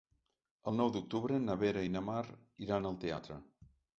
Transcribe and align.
El 0.71 0.77
nou 0.79 0.89
d'octubre 0.95 1.37
na 1.43 1.57
Vera 1.65 1.85
i 1.89 1.93
na 1.97 2.03
Mar 2.09 2.23
iran 2.69 2.91
al 2.91 2.99
teatre. 3.07 3.41